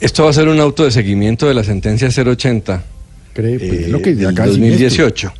Esto 0.00 0.24
va 0.24 0.30
a 0.30 0.32
ser 0.32 0.48
un 0.48 0.60
auto 0.60 0.84
de 0.84 0.90
seguimiento 0.90 1.46
de 1.46 1.54
la 1.54 1.64
sentencia 1.64 2.08
080 2.08 2.84
Cree, 3.32 3.58
pues, 3.58 3.72
es 3.72 3.86
eh, 3.86 3.88
lo 3.88 4.02
que 4.02 4.14
del 4.14 4.26
acaba 4.28 4.48
de 4.48 4.56
decir 4.56 4.62
Néstor. 4.80 4.88
2018. 4.88 5.32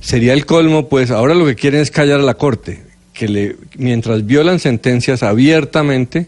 Sería 0.00 0.32
el 0.34 0.44
colmo, 0.46 0.88
pues 0.88 1.10
ahora 1.10 1.34
lo 1.34 1.46
que 1.46 1.54
quieren 1.54 1.80
es 1.80 1.90
callar 1.90 2.20
a 2.20 2.22
la 2.22 2.34
Corte, 2.34 2.82
que 3.12 3.28
le, 3.28 3.56
mientras 3.78 4.24
violan 4.26 4.58
sentencias 4.60 5.22
abiertamente, 5.22 6.26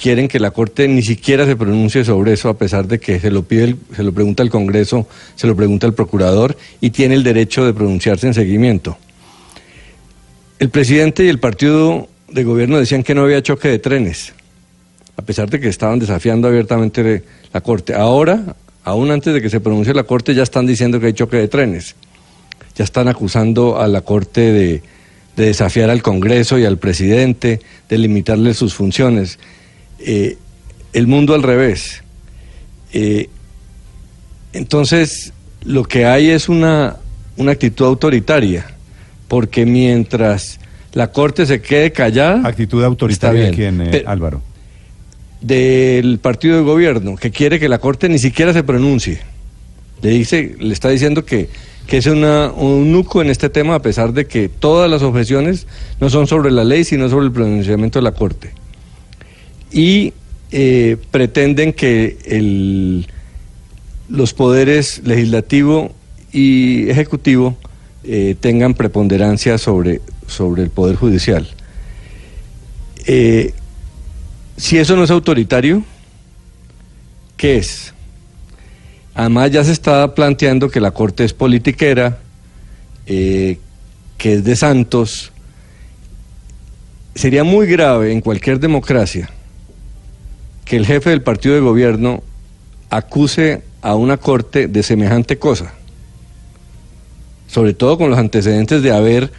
quieren 0.00 0.28
que 0.28 0.40
la 0.40 0.50
Corte 0.50 0.88
ni 0.88 1.02
siquiera 1.02 1.44
se 1.46 1.56
pronuncie 1.56 2.04
sobre 2.04 2.32
eso, 2.32 2.48
a 2.48 2.56
pesar 2.58 2.86
de 2.88 2.98
que 2.98 3.20
se 3.20 3.30
lo 3.30 3.42
pide, 3.44 3.64
el- 3.64 3.76
se 3.94 4.02
lo 4.02 4.12
pregunta 4.12 4.42
el 4.42 4.50
Congreso, 4.50 5.06
se 5.36 5.46
lo 5.46 5.54
pregunta 5.54 5.86
el 5.86 5.92
Procurador 5.94 6.56
y 6.80 6.90
tiene 6.90 7.14
el 7.14 7.22
derecho 7.22 7.64
de 7.66 7.74
pronunciarse 7.74 8.26
en 8.26 8.34
seguimiento. 8.34 8.96
El 10.58 10.70
presidente 10.70 11.22
y 11.24 11.28
el 11.28 11.38
partido 11.38 12.08
de 12.28 12.42
gobierno 12.42 12.78
decían 12.78 13.02
que 13.02 13.14
no 13.14 13.22
había 13.22 13.42
choque 13.42 13.68
de 13.68 13.78
trenes, 13.78 14.32
a 15.16 15.22
pesar 15.22 15.50
de 15.50 15.60
que 15.60 15.68
estaban 15.68 15.98
desafiando 15.98 16.48
abiertamente 16.48 17.24
la 17.52 17.60
Corte. 17.60 17.94
Ahora, 17.94 18.56
aún 18.82 19.10
antes 19.10 19.34
de 19.34 19.42
que 19.42 19.50
se 19.50 19.60
pronuncie 19.60 19.92
la 19.92 20.04
Corte, 20.04 20.34
ya 20.34 20.42
están 20.42 20.66
diciendo 20.66 20.98
que 20.98 21.08
hay 21.08 21.12
choque 21.12 21.36
de 21.36 21.48
trenes. 21.48 21.94
Ya 22.74 22.84
están 22.84 23.06
acusando 23.08 23.78
a 23.78 23.86
la 23.86 24.00
Corte 24.00 24.52
de, 24.52 24.82
de 25.36 25.46
desafiar 25.46 25.90
al 25.90 26.02
Congreso 26.02 26.58
y 26.58 26.64
al 26.64 26.78
presidente, 26.78 27.60
de 27.88 27.98
limitarle 27.98 28.54
sus 28.54 28.74
funciones. 28.74 29.38
Eh, 29.98 30.38
el 30.94 31.06
mundo 31.06 31.34
al 31.34 31.42
revés. 31.42 32.02
Eh, 32.94 33.28
entonces, 34.54 35.34
lo 35.64 35.84
que 35.84 36.06
hay 36.06 36.30
es 36.30 36.48
una 36.48 36.96
actitud 37.46 37.84
autoritaria, 37.84 38.75
porque 39.28 39.66
mientras 39.66 40.58
la 40.92 41.12
Corte 41.12 41.46
se 41.46 41.60
quede 41.60 41.92
callada, 41.92 42.46
Actitud 42.48 42.82
autoritaria 42.82 43.50
bien. 43.50 43.80
en 43.80 43.94
eh, 43.94 44.04
Álvaro. 44.06 44.40
del 45.40 46.18
partido 46.18 46.56
de 46.56 46.62
gobierno, 46.62 47.16
que 47.16 47.30
quiere 47.30 47.60
que 47.60 47.68
la 47.68 47.78
Corte 47.78 48.08
ni 48.08 48.18
siquiera 48.18 48.52
se 48.52 48.62
pronuncie. 48.62 49.20
Le, 50.02 50.10
dice, 50.10 50.56
le 50.58 50.72
está 50.72 50.88
diciendo 50.88 51.24
que, 51.24 51.48
que 51.86 51.98
es 51.98 52.06
una, 52.06 52.50
un 52.50 52.92
nuco 52.92 53.22
en 53.22 53.30
este 53.30 53.48
tema, 53.48 53.74
a 53.74 53.82
pesar 53.82 54.12
de 54.12 54.26
que 54.26 54.48
todas 54.48 54.90
las 54.90 55.02
objeciones 55.02 55.66
no 56.00 56.10
son 56.10 56.26
sobre 56.26 56.50
la 56.50 56.64
ley, 56.64 56.84
sino 56.84 57.08
sobre 57.08 57.26
el 57.26 57.32
pronunciamiento 57.32 57.98
de 57.98 58.02
la 58.02 58.12
Corte. 58.12 58.52
Y 59.72 60.12
eh, 60.52 60.96
pretenden 61.10 61.72
que 61.72 62.16
el, 62.24 63.06
los 64.08 64.32
poderes 64.32 65.02
legislativo 65.04 65.92
y 66.32 66.88
ejecutivo 66.88 67.56
eh, 68.06 68.36
tengan 68.38 68.74
preponderancia 68.74 69.58
sobre, 69.58 70.00
sobre 70.26 70.62
el 70.62 70.70
poder 70.70 70.96
judicial. 70.96 71.48
Eh, 73.06 73.52
si 74.56 74.78
eso 74.78 74.96
no 74.96 75.04
es 75.04 75.10
autoritario, 75.10 75.82
¿qué 77.36 77.58
es? 77.58 77.92
Además 79.14 79.50
ya 79.50 79.64
se 79.64 79.72
está 79.72 80.14
planteando 80.14 80.68
que 80.68 80.80
la 80.80 80.90
Corte 80.90 81.24
es 81.24 81.32
politiquera, 81.32 82.18
eh, 83.06 83.58
que 84.18 84.34
es 84.34 84.44
de 84.44 84.56
santos. 84.56 85.32
Sería 87.14 87.44
muy 87.44 87.66
grave 87.66 88.12
en 88.12 88.20
cualquier 88.20 88.60
democracia 88.60 89.30
que 90.64 90.76
el 90.76 90.84
jefe 90.84 91.10
del 91.10 91.22
partido 91.22 91.54
de 91.54 91.60
gobierno 91.60 92.22
acuse 92.90 93.62
a 93.82 93.94
una 93.94 94.16
Corte 94.16 94.68
de 94.68 94.82
semejante 94.82 95.38
cosa, 95.38 95.72
sobre 97.46 97.74
todo 97.74 97.96
con 97.98 98.10
los 98.10 98.18
antecedentes 98.18 98.82
de 98.82 98.92
haber 98.92 99.30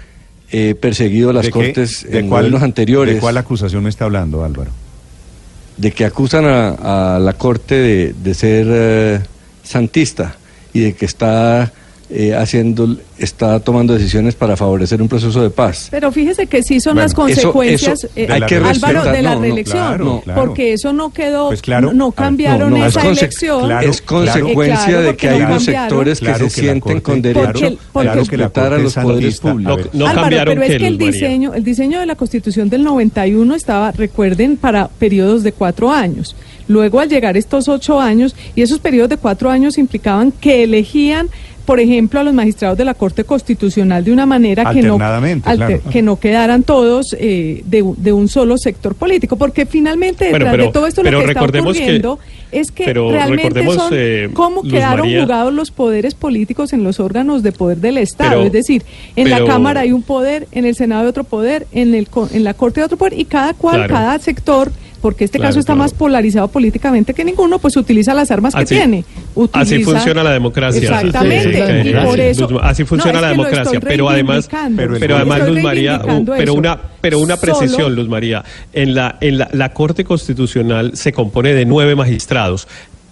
eh, 0.51 0.75
perseguido 0.79 1.33
las 1.33 1.45
¿De 1.45 1.51
qué- 1.51 1.53
Cortes 1.53 2.05
de 2.09 2.19
en 2.19 2.29
cuál- 2.29 2.43
gobiernos 2.43 2.63
anteriores 2.63 3.15
¿De 3.15 3.19
cuál 3.21 3.37
acusación 3.37 3.83
me 3.83 3.89
está 3.89 4.05
hablando, 4.05 4.43
Álvaro? 4.43 4.71
de 5.77 5.91
que 5.91 6.05
acusan 6.05 6.45
a, 6.45 7.15
a 7.15 7.19
la 7.19 7.33
Corte 7.33 7.75
de, 7.75 8.15
de 8.23 8.33
ser 8.33 8.65
eh, 8.69 9.19
santista 9.63 10.35
y 10.73 10.79
de 10.79 10.93
que 10.95 11.05
está 11.05 11.71
eh, 12.09 12.33
haciendo, 12.33 12.95
está 13.17 13.59
tomando 13.59 13.93
decisiones 13.93 14.33
para 14.33 14.55
favorecer 14.55 15.01
un 15.01 15.09
proceso 15.09 15.41
de 15.41 15.49
paz. 15.49 15.89
Pero 15.91 16.09
fíjese 16.11 16.47
que 16.47 16.63
sí 16.63 16.79
son 16.79 16.93
Bueno, 16.93 17.03
las 17.05 17.13
consecuencias, 17.13 18.05
eso 18.05 18.13
eh, 18.15 18.27
hay 18.31 18.41
que 18.43 18.55
Álvaro, 18.55 19.03
de 19.03 19.21
la 19.21 19.31
No, 19.31 19.35
no, 19.35 19.41
reelección, 19.41 19.77
claro, 19.87 20.21
claro. 20.23 20.45
porque 20.45 20.73
eso 20.73 20.93
no 20.93 21.11
quedó, 21.11 21.47
Pues 21.49 21.61
claro, 21.61 21.91
no, 21.93 22.05
ver, 22.07 22.15
cambiaron 22.15 22.71
no, 22.71 22.77
no, 22.77 22.85
esa 22.85 23.05
elección. 23.07 23.65
claro, 23.65 23.89
es 23.89 24.01
consecuencia 24.01 24.85
claro, 24.85 25.01
de 25.01 25.15
que 25.17 25.29
hay 25.29 25.39
no 25.39 25.45
unos 25.47 25.63
sectores 25.65 26.19
que 26.21 26.25
se 26.27 26.33
que 26.37 26.43
la 26.43 26.49
sienten 26.49 26.79
Corte- 26.79 27.01
con 27.01 27.21
derecho 27.21 27.77
Porque 27.91 28.07
a 28.09 28.15
la 28.15 28.21
respetar 28.21 28.73
a 28.73 28.77
los 28.77 28.93
poderes 28.93 29.39
públicos. 29.39 29.89
No 29.93 30.07
Álvaro, 30.07 30.21
cambiaron 30.21 30.53
pero 30.55 30.73
es 30.73 30.77
que 30.79 30.87
el 30.87 30.97
diseño, 30.97 31.53
el 31.53 31.63
diseño 31.63 31.99
de 31.99 32.05
la 32.05 32.15
Constitución 32.15 32.69
del 32.69 32.83
91 32.83 33.53
estaba, 33.55 33.91
recuerden, 33.91 34.55
para 34.57 34.87
periodos 34.87 35.43
de 35.43 35.51
cuatro 35.51 35.91
años. 35.91 36.35
Luego, 36.69 36.99
al 36.99 37.09
llegar 37.09 37.37
estos 37.37 37.67
ocho 37.67 37.99
años, 37.99 38.35
y 38.55 38.61
esos 38.61 38.79
periodos 38.79 39.09
de 39.09 39.17
cuatro 39.17 39.49
años 39.49 39.77
implicaban 39.77 40.31
que 40.31 40.63
elegían, 40.63 41.29
por 41.67 41.81
ejemplo, 41.81 42.21
a 42.21 42.23
los 42.23 42.33
magistrados 42.33 42.77
de 42.77 42.85
la 42.85 42.93
Corte 42.93 43.25
Constitucional 43.25 44.01
de 44.05 44.13
una 44.13 44.25
manera 44.25 44.63
que 44.71 44.81
no, 44.81 44.93
Alternadamente, 44.93 45.53
claro. 45.53 45.81
que 45.91 46.01
no 46.01 46.17
quedaran 46.17 46.63
todos 46.63 47.13
eh, 47.19 47.61
de, 47.65 47.83
de 47.97 48.13
un 48.13 48.29
solo 48.29 48.57
sector 48.57 48.95
político, 48.95 49.35
porque 49.35 49.65
finalmente 49.65 50.29
Bueno, 50.29 50.45
detrás 50.45 50.51
pero- 50.53 50.63
de 50.67 50.71
todo 50.71 50.87
esto 50.87 51.03
lo 51.03 51.09
que 51.09 51.25
está 51.25 51.45
que- 51.45 51.59
ocurriendo 51.59 52.19
es 52.53 52.71
que 52.71 52.85
pero 52.85 53.11
realmente 53.11 53.65
son 53.73 53.89
eh, 53.91 54.29
cómo 54.31 54.63
Luz 54.63 54.71
quedaron 54.71 55.01
María- 55.01 55.21
jugados 55.23 55.53
los 55.53 55.71
poderes 55.71 56.15
políticos 56.15 56.71
en 56.71 56.85
los 56.85 57.01
órganos 57.01 57.43
de 57.43 57.51
poder 57.51 57.79
del 57.79 57.97
Estado. 57.97 58.29
Pero- 58.29 58.43
es 58.43 58.51
decir, 58.53 58.83
en 59.17 59.29
la 59.29 59.43
Cámara 59.43 59.81
hay 59.81 59.91
un 59.91 60.03
poder, 60.03 60.47
en 60.53 60.63
el 60.65 60.73
Senado 60.73 61.01
hay 61.01 61.07
otro 61.09 61.25
poder, 61.25 61.67
en, 61.73 61.93
el, 61.93 62.07
en 62.31 62.43
la 62.45 62.53
Corte 62.53 62.79
hay 62.79 62.85
otro 62.85 62.95
poder, 62.95 63.19
y 63.19 63.25
cada 63.25 63.53
cual, 63.53 63.75
Claro. 63.75 63.93
cada 63.93 64.19
sector, 64.19 64.71
porque 65.01 65.23
este 65.25 65.37
Claro, 65.37 65.49
caso 65.49 65.59
está 65.59 65.73
claro. 65.73 65.83
más 65.83 65.93
polarizado 65.93 66.47
políticamente 66.47 67.13
que 67.13 67.23
ninguno, 67.23 67.59
pues 67.59 67.77
utiliza 67.77 68.13
las 68.13 68.31
armas 68.31 68.53
que 68.55 68.65
tiene. 68.65 69.05
Así 69.53 69.83
funciona 69.83 70.23
la 70.23 70.31
democracia. 70.31 70.81
Exactamente. 70.81 71.43
Sí, 71.43 71.73
sí, 71.73 71.81
sí, 71.83 71.89
y 71.89 71.91
sí, 71.91 72.05
por 72.05 72.15
sí. 72.15 72.21
eso. 72.21 72.47
Luz- 72.49 72.59
así 72.63 72.83
funciona 72.85 73.13
No, 73.13 73.17
es 73.19 73.21
la 73.23 73.29
democracia, 73.29 73.79
pero 73.79 74.09
además. 74.09 74.49
Pero 74.99 75.15
además 75.15 75.47
Luz 75.47 75.61
María, 75.61 76.01
uh, 76.03 76.25
pero 76.37 76.53
una, 76.53 76.79
pero 77.01 77.19
una 77.19 77.37
Solo- 77.37 77.57
precisión, 77.57 77.95
Luz 77.95 78.07
María, 78.09 78.43
en 78.73 78.95
la, 78.95 79.17
en 79.21 79.37
la, 79.37 79.49
la 79.53 79.73
Corte 79.73 80.03
Constitucional 80.03 80.91
se 80.95 81.13
compone 81.13 81.53
de 81.53 81.65
nueve 81.65 81.95
magistrados. 81.95 82.67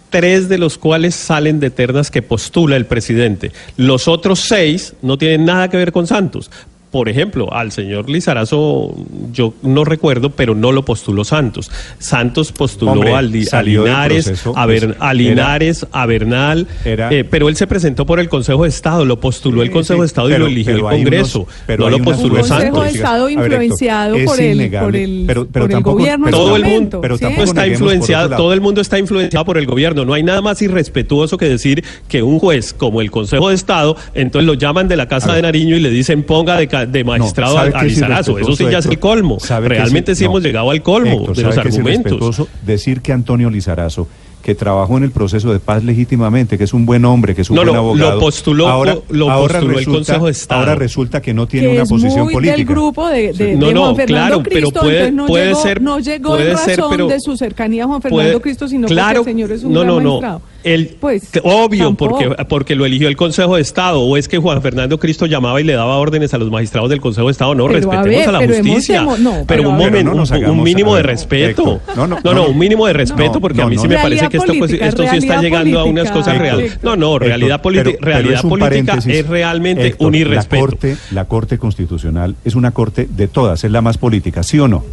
Tres 0.10 0.48
de 0.48 0.58
los 0.58 0.78
cuales 0.78 1.14
salen 1.14 1.60
de 1.60 1.72
ternas 1.72 2.10
que 2.10 2.22
postula 2.22 2.78
el 2.78 2.86
presidente. 2.86 3.52
Los 3.76 4.08
otros 4.08 4.40
seis 4.40 4.94
no 5.02 5.18
tienen 5.18 5.44
nada 5.46 5.70
que 5.70 5.76
ver 5.78 5.92
con 5.92 6.08
Santos. 6.08 6.50
Por 6.96 7.10
ejemplo, 7.10 7.52
al 7.52 7.74
señor 7.74 8.10
Lizarazo, 8.10 8.96
yo 9.34 9.54
no 9.64 9.84
recuerdo, 9.84 10.30
pero 10.30 10.56
no 10.56 10.72
lo 10.72 10.86
postuló 10.86 11.26
Santos. 11.26 11.70
Santos 12.00 12.54
postuló 12.54 12.94
Hombre, 12.94 13.14
al, 13.14 13.34
a 13.52 13.62
Linares, 13.62 14.24
proceso, 14.28 14.54
a, 14.58 14.66
Ber- 14.66 14.86
pues, 14.86 14.98
a 15.02 15.04
era- 15.08 15.14
Linares, 15.14 15.86
a 15.92 16.06
Bernal, 16.06 16.68
Era- 16.86 17.12
eh, 17.12 17.26
pero 17.26 17.50
él 17.50 17.58
se 17.58 17.68
presentó 17.68 18.06
por 18.06 18.22
el 18.22 18.30
Consejo 18.30 18.64
de 18.64 18.70
Estado, 18.70 19.04
lo 19.04 19.20
postuló 19.20 19.62
el 19.62 19.72
Consejo 19.72 20.04
de 20.04 20.08
Estado 20.08 20.30
y 20.30 20.32
pero- 20.32 20.46
lo 20.46 20.50
eligió 20.52 20.74
el 20.74 20.80
Congreso, 20.84 21.40
unos- 21.42 21.54
pero 21.68 21.84
no 21.84 21.90
lo 21.90 21.98
postuló 22.02 22.36
Un 22.36 22.40
Consejo 22.40 22.62
Santos. 22.62 22.84
de 22.86 22.90
Estado 22.92 23.24
A 23.24 23.28
ver, 23.28 23.32
Héctor, 23.34 23.46
influenciado 23.52 24.16
es 24.16 24.26
por 24.26 24.40
el, 24.40 24.72
por 24.72 24.96
el, 24.96 25.24
pero- 25.28 25.48
pero 25.48 25.66
por 25.66 25.72
el 25.72 25.76
tampoco- 25.76 25.98
gobierno. 25.98 26.26
pero 26.28 26.38
todo 26.38 26.56
el 26.56 26.64
mundo, 26.64 27.02
pero 27.02 27.16
está 27.16 27.68
influenciado, 27.68 28.38
todo 28.38 28.54
el 28.54 28.62
mundo 28.62 28.80
está 28.80 28.98
influenciado 28.98 29.44
por 29.44 29.58
el 29.58 29.66
gobierno. 29.66 30.06
No 30.06 30.14
hay 30.14 30.24
nada 30.24 30.42
más 30.42 30.62
irrespetuoso 30.62 31.38
que 31.38 31.50
decir 31.50 31.84
que 32.08 32.24
un 32.24 32.40
juez 32.40 32.74
como 32.74 33.02
el 33.02 33.12
Consejo 33.12 33.50
de 33.50 33.56
Estado, 33.56 33.98
entonces 34.14 34.48
lo 34.48 34.54
llaman 34.54 34.88
de 34.88 34.96
la 34.96 35.10
Casa 35.10 35.34
de 35.34 35.42
Nariño 35.42 35.76
y 35.76 35.82
le 35.82 35.90
dicen 35.90 36.24
ponga 36.24 36.56
de, 36.56 36.85
de 36.88 37.04
magistrado 37.04 37.56
¿sabe 37.56 37.72
a, 37.74 37.78
a 37.78 37.82
qué 37.82 37.88
es 37.88 37.94
Lizarazo. 37.94 38.38
Eso 38.40 38.56
sí 38.56 38.66
ya 38.72 38.80
es 38.80 38.86
el 38.86 39.00
colmo. 39.00 39.38
Es 39.38 39.50
Realmente 39.50 40.16
sí 40.16 40.24
no. 40.24 40.32
hemos 40.32 40.44
llegado 40.44 40.72
al 40.72 40.82
colmo 40.82 41.12
Héctor, 41.12 41.36
de 41.36 41.42
¿sabe 41.44 41.56
los 41.56 41.66
es 41.66 41.74
argumentos. 41.76 42.12
irrespetuoso? 42.12 42.48
Decir 42.66 43.02
que 43.02 43.12
Antonio 43.14 43.50
Lizarazo, 43.50 44.08
que 44.42 44.54
trabajó 44.54 44.98
en 44.98 45.04
el 45.06 45.12
proceso 45.12 45.52
de 45.52 45.60
paz 45.60 45.84
legítimamente, 45.84 46.58
que 46.58 46.66
es 46.66 46.74
un 46.74 46.86
buen 46.86 47.04
hombre, 47.06 47.34
que 47.34 47.42
es 47.42 47.50
un 47.50 47.56
No, 47.56 47.64
buen 47.64 47.74
no, 47.74 47.80
abogado. 47.80 48.12
lo 48.16 48.20
postuló- 48.22 48.68
ahora, 48.68 48.98
lo 49.10 49.32
ahora 49.32 49.54
postuló 49.56 49.72
el 49.72 49.78
resulta, 49.80 49.98
Consejo 49.98 50.26
de 50.28 50.32
Estado. 50.32 50.60
Ahora 50.62 50.76
resulta 50.76 51.22
que 51.22 51.34
no 51.34 51.48
tiene 51.48 51.68
que 51.68 51.74
una 51.74 51.84
es 51.84 51.90
posición 51.90 52.24
muy 52.26 52.34
política. 52.34 52.58
del 52.58 52.66
grupo 52.68 53.08
de, 53.10 53.34
de- 53.34 53.56
No, 53.56 53.68
de 53.68 53.74
no, 53.74 53.82
Juan 53.86 53.96
Fernando 53.96 54.28
claro, 54.28 54.44
pero 54.44 54.56
Cristo, 54.70 54.80
puede- 54.82 55.12
no 55.12 55.26
puede 55.26 55.46
llegó, 55.48 55.62
ser- 55.64 55.82
no 55.82 56.00
llegó 56.00 56.30
puede 56.30 56.52
en 56.52 56.58
ser, 56.60 56.78
razón 56.78 56.92
pero 56.92 57.08
de 57.08 57.20
su 57.20 57.38
cercanía 57.38 57.84
a 57.86 57.88
Juan 57.88 58.02
Fernando 58.04 58.24
Puede- 58.24 58.42
Cristo, 58.42 58.68
sino 58.68 58.88
claro, 58.88 59.20
porque 59.22 59.32
el 59.32 59.36
señor 59.36 59.52
es 59.52 59.64
un 59.64 59.74
no, 59.74 59.80
gran 59.80 59.88
no, 59.88 60.00
no. 60.02 60.10
magistrado. 60.10 60.42
El, 60.66 60.88
Pues, 61.00 61.30
obvio, 61.44 61.86
tampoco. 61.86 62.18
porque, 62.20 62.44
porque 62.46 62.76
lo 62.76 62.86
eligió 62.86 63.08
el 63.08 63.16
Consejo 63.16 63.56
de 63.56 63.62
Estado, 63.62 64.02
o 64.02 64.18
es 64.18 64.28
que 64.28 64.40
Juan 64.40 64.62
Fernando 64.62 65.00
Cristo 65.00 65.28
llamaba 65.28 65.62
y 65.62 65.64
le 65.64 65.74
daba 65.74 65.98
órdenes 65.98 66.34
a 66.34 66.38
los 66.40 66.50
magistrados 66.52 66.90
del 66.90 67.00
Consejo 67.00 67.28
de 67.28 67.32
Estado. 67.34 67.54
No, 67.56 67.68
Pero, 67.68 67.78
a 67.78 67.80
respetemos 68.04 68.06
a, 68.28 68.32
ver, 68.32 68.34
la 68.34 68.40
pero 68.40 68.54
hemos 68.56 68.68
justicia. 68.74 69.00
demo- 69.02 69.18
no, 69.18 69.32
pero, 69.32 69.46
pero 69.46 69.62
un 69.62 69.68
a 69.68 69.78
momento, 69.78 70.14
no 70.16 70.52
un- 70.54 70.64
mínimo 70.64 70.94
a 70.96 70.98
de 70.98 71.04
respeto. 71.04 71.80
No, 71.96 72.08
no, 72.08 72.16
no, 72.16 72.20
no, 72.24 72.34
no. 72.34 72.48
un 72.48 72.58
mínimo 72.58 72.88
de 72.88 72.94
respeto, 72.94 73.34
No, 73.36 73.42
porque 73.42 73.62
a 73.62 73.66
no, 73.66 73.70
mí 73.70 73.76
no. 73.76 73.82
sí 73.84 73.88
me 73.88 73.96
parece 73.98 74.28
que 74.28 74.38
esto, 74.38 74.48
pues, 74.54 74.60
política, 74.72 74.88
esto 74.88 75.04
sí 75.08 75.18
está 75.18 75.42
llegando 75.42 75.80
a 75.80 75.84
unas 75.86 76.10
política, 76.10 76.14
cosas 76.14 76.38
reales. 76.40 76.80
No, 76.82 76.96
no, 76.96 77.20
realidad, 77.20 77.56
Héctor, 77.58 77.62
política 77.62 77.98
realidad 78.02 78.42
política 78.42 78.66
paréntesis. 78.66 79.14
es 79.14 79.28
realmente 79.28 79.88
Héctor, 79.88 80.08
un 80.08 80.16
irrespeto. 80.16 80.56
La 80.56 80.62
corte, 80.72 80.98
la 81.12 81.26
corte 81.26 81.58
Constitucional 81.60 82.36
es 82.44 82.56
una 82.56 82.72
corte 82.72 83.08
de 83.10 83.28
todas, 83.28 83.64
es 83.64 83.72
la 83.72 83.82
más 83.82 83.98
política, 84.00 84.42
¿sí 84.42 84.60
o 84.60 84.68
no? 84.68 84.84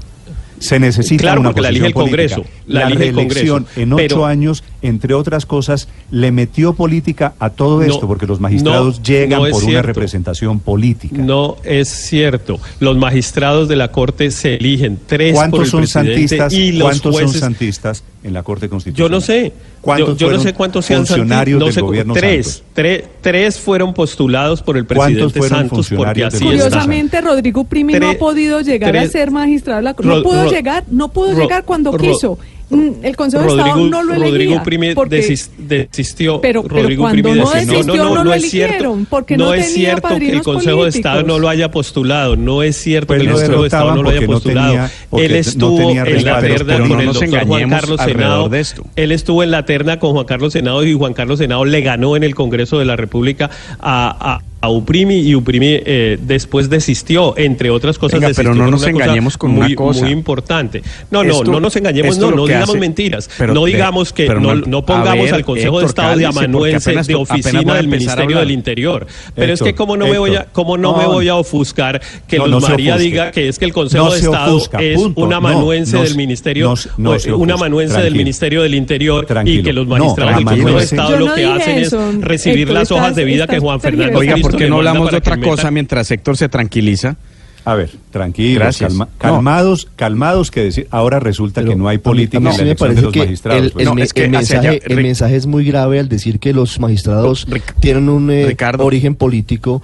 Se 0.63 0.79
necesita 0.79 1.23
Claro, 1.23 1.41
una 1.41 1.51
porque 1.51 1.61
la 1.63 1.69
elige 1.69 1.87
el 1.87 1.93
política. 1.93 2.35
Congreso, 2.37 2.45
la 2.67 2.81
La, 2.81 2.87
elige 2.87 3.09
el 3.09 3.15
Congreso, 3.15 3.65
en 3.77 3.93
ocho 3.93 3.97
pero- 4.09 4.27
años, 4.27 4.65
entre 4.81 5.15
otras 5.15 5.45
cosas, 5.47 5.89
le 6.11 6.31
metió 6.33 6.73
política 6.75 7.35
a 7.39 7.51
todo 7.51 7.79
No, 7.81 7.83
esto, 7.85 8.07
porque 8.07 8.27
los 8.27 8.41
magistrados 8.41 8.99
no, 8.99 9.05
llegan 9.05 9.43
no 9.43 9.49
por 9.51 9.65
una 9.65 9.83
representación 9.83 10.61
política. 10.61 11.17
No 11.19 11.57
es 11.65 11.89
cierto. 11.89 12.59
Los 12.81 12.97
magistrados 12.97 13.69
de 13.69 13.77
la 13.77 13.89
Corte 13.89 14.31
se 14.31 14.55
eligen 14.55 14.99
tres 15.07 15.33
por 15.33 15.41
¿Cuántos 15.41 15.61
el 15.61 15.67
son 15.69 15.81
presidente 15.81 16.15
santistas? 16.39 16.53
y 16.53 16.73
los 16.73 16.83
¿Cuántos 16.89 17.13
jueces 17.13 17.33
son 17.33 17.41
santistas 17.41 18.05
en 18.25 18.33
la 18.35 18.43
Corte 18.43 18.67
Yo 18.67 18.71
Constitucional? 18.71 19.11
no 19.11 19.21
sé. 19.21 19.53
¿Cuántos 19.81 20.17
yo, 20.17 20.29
yo 20.31 20.37
no 20.37 20.41
sé 20.41 20.53
cuántos 20.53 20.85
sean 20.87 21.05
funcionarios 21.05 21.59
no 21.59 21.65
del 21.65 21.75
sé 21.75 21.81
gobierno 21.81 22.15
tres, 22.15 22.47
Santos? 22.47 22.65
tres, 22.73 23.05
tres 23.21 23.59
fueron 23.59 23.93
postulados 23.93 24.63
por 24.63 24.77
el 24.77 24.87
¿Cuántos 24.87 25.33
presidente 25.33 25.39
fueron 25.41 25.59
Santos 25.59 25.91
porque 25.97 26.25
así. 26.25 26.45
Curiosamente, 26.45 27.21
Rodrigo 27.21 27.65
Primi 27.65 27.95
no 27.95 28.11
ha 28.11 28.15
podido 28.15 28.61
llegar 28.61 28.97
a 28.97 29.09
ser 29.09 29.33
magistrado. 29.33 29.79
de 29.81 29.83
la- 29.83 29.97
no 30.01 30.23
pudo 30.23 30.45
Ro- 30.45 30.51
llegar, 30.55 30.85
no 30.91 31.09
pudo 31.09 31.33
Ro- 31.33 31.39
llegar 31.43 31.65
cuando 31.65 31.93
Ro- 31.93 31.99
quiso. 31.99 32.39
Mm, 32.71 33.05
El 33.05 33.17
Consejo 33.17 33.43
de 33.43 33.49
Estado 33.51 33.77
no 33.87 34.03
lo 34.03 34.15
Rodrigo 34.15 34.53
elegía. 34.55 34.63
Primi 34.63 34.95
porque- 34.95 35.17
desis- 35.21 35.51
desistió. 35.59 36.41
Pero- 36.41 36.63
pero 36.63 36.77
Rodrigo 36.81 37.03
cuando 37.03 37.23
Primi 37.23 37.39
no 37.39 37.51
desistió. 37.51 37.79
desistió, 37.79 38.05
no 38.15 38.25
lo 38.25 38.33
es 38.33 38.51
cierto. 38.51 38.73
eligieron, 38.73 39.07
porque 39.11 39.37
no 39.37 39.53
es 39.53 39.61
tenía 39.67 39.75
cierto 39.75 40.09
que 40.19 40.31
el 40.31 40.43
Consejo 40.43 40.85
de 40.85 40.89
Estado 40.89 41.23
no 41.23 41.39
lo 41.39 41.49
haya 41.51 41.71
postulado. 41.71 42.35
No 42.37 42.63
es 42.63 42.77
cierto 42.77 43.09
Pues 43.09 43.21
que 43.21 43.27
el 43.27 43.33
Consejo 43.35 43.61
de 43.61 43.67
Estado 43.69 43.95
no 43.95 44.03
lo 44.03 44.09
haya 44.09 44.21
no 44.23 44.27
postulado. 44.27 44.69
tenía- 44.69 44.91
él 45.13 45.33
no 45.33 45.37
estuvo 45.37 45.91
en 45.91 46.25
la 46.25 46.41
terna 46.41 46.79
con 46.79 46.89
no 46.89 47.01
el 47.01 47.07
doctor 47.13 47.47
Juan 47.47 47.69
Carlos 47.69 48.01
Senado. 48.01 48.49
de 48.49 48.61
esto. 48.61 48.85
Él 48.97 49.13
estuvo 49.13 49.43
en 49.43 49.51
la 49.51 49.65
terna 49.67 49.99
con 49.99 50.13
Juan 50.13 50.25
Carlos 50.25 50.53
Senado 50.55 50.83
y 50.83 50.95
Juan 50.95 51.13
Carlos 51.13 51.39
Senado 51.41 51.67
le 51.67 51.81
ganó 51.83 52.17
en 52.17 52.23
el 52.23 52.35
Congreso 52.35 52.79
de 52.79 52.87
la 52.87 52.97
República 52.97 53.51
a, 53.81 54.35
a- 54.37 54.41
a 54.63 54.71
Uprimi 54.71 55.17
y 55.19 55.35
Uprimi 55.35 55.67
eh, 55.85 56.19
después 56.23 56.71
desistió, 56.71 57.35
entre 57.37 57.69
otras 57.71 57.99
cosas. 57.99 58.21
Venga, 58.21 58.33
pero 58.35 58.55
no 58.55 58.69
nos 58.71 58.83
una 58.83 58.93
cosa 58.93 59.05
engañemos 59.05 59.37
con 59.37 59.51
muy, 59.51 59.67
una 59.67 59.75
cosa. 59.75 60.01
muy 60.03 60.11
importante. 60.13 60.83
No, 61.11 61.25
no, 61.25 61.31
Esto- 61.33 61.51
no 61.51 61.61
nos 61.61 61.75
engañemos, 61.77 62.17
no, 62.19 62.31
no 62.31 62.47
digamos 62.47 62.71
hace- 62.71 62.79
mentiras. 62.79 63.29
pero 63.37 63.53
no 63.55 63.65
digamos 63.65 64.13
que 64.13 64.27
pero 64.27 64.41
no, 64.41 64.55
no- 64.55 64.87
pongamos 64.87 65.25
ver, 65.27 65.35
al 65.35 65.45
Consejo 65.45 65.81
de 65.81 65.87
Estado 65.87 66.17
de 66.17 66.27
amanuense 66.27 66.93
de 66.95 67.15
oficina 67.17 67.75
del 67.75 67.89
Ministerio 67.89 68.39
del 68.39 68.51
Interior. 68.53 69.07
Pero 69.35 69.53
es 69.53 69.61
que 69.61 69.75
cómo 69.75 69.97
no 69.97 70.07
me 70.07 70.19
voy 70.19 70.37
a, 70.37 70.47
cómo 70.53 70.79
no, 70.79 70.97
me 70.97 71.07
voy 71.07 71.29
a 71.29 71.35
ofuscar 71.35 72.01
que 72.27 72.39
No, 72.39 72.47
Luz 72.47 72.69
María 72.69 72.97
diga 72.97 73.31
que 73.33 73.49
es 73.49 73.59
que 73.59 73.65
el 73.65 73.73
Consejo 73.73 74.05
No 74.07 74.13
de 74.13 74.21
Estado 74.21 74.57
ofusca, 74.57 74.81
es 74.81 74.99
un 74.99 75.33
amanuense 75.33 75.97
no 75.97 76.03
del 76.05 76.17
Ministerio, 76.17 76.73
eh, 76.75 77.33
un 77.33 77.51
amanuense 77.51 78.01
del. 78.01 78.13
Ministerio 78.23 78.63
del 78.63 78.75
Interior 78.77 79.25
y 79.25 79.27
Tranquilo. 79.27 79.65
que 79.65 79.73
los 79.73 79.87
No, 79.89 79.95
magistrados 79.99 80.37
del 80.37 80.45
Consejo 80.45 80.79
de 80.79 80.85
Estado 80.85 81.17
lo 81.19 81.27
no 81.27 81.35
que 81.35 81.45
hacen 81.47 81.79
es 81.79 81.93
recibir 82.21 82.71
las 82.71 82.91
hojas 82.93 83.17
de 83.17 83.25
vida 83.25 83.47
que 83.49 83.59
Juan 83.59 83.81
Fernando 83.81 84.21
tergiversando. 84.53 84.53
Oiga, 84.53 84.53
Cristo 84.53 84.57
¿por 84.57 84.59
qué 84.59 84.65
le 84.65 84.71
no 84.71 84.77
hablamos 84.77 85.11
de 85.11 85.17
otra 85.17 85.37
cosa 85.41 85.71
mientras 85.71 86.11
Héctor 86.11 86.37
se 86.37 86.49
tranquiliza? 86.49 87.17
A 87.65 87.77
ver, 87.77 87.91
tranquilos, 88.11 88.77
calma- 88.81 89.05
No. 89.05 89.19
calmados, 89.19 89.89
calmados 89.95 90.51
que 90.51 90.65
decir. 90.65 90.89
Ahora 90.91 91.21
resulta 91.21 91.61
Pero 91.61 91.71
que 91.73 91.77
no 91.79 91.87
hay 91.87 91.99
política 91.99 92.41
mí 92.41 92.47
en 92.47 92.53
la 92.53 92.57
me 92.59 92.63
elección 92.71 92.95
de 92.97 93.03
los 93.03 93.13
que 93.13 93.19
magistrados. 93.21 93.63
El, 93.65 93.71
pues. 93.71 93.83
el 93.83 93.89
No, 93.89 93.95
me- 93.95 94.03
es 94.03 94.13
que 94.13 94.25
el 94.25 94.31
mensaje, 94.31 94.69
allá, 94.69 94.79
el 94.85 94.97
mensaje 94.97 95.37
es 95.37 95.47
muy 95.47 95.65
grave 95.65 96.01
al 96.01 96.09
decir 96.09 96.41
que 96.41 96.53
los 96.53 96.81
magistrados 96.81 97.47
Ric- 97.49 97.75
tienen 97.79 98.09
un 98.09 98.31
eh, 98.33 98.47
Ricardo. 98.49 98.85
origen 98.85 99.15
político 99.15 99.81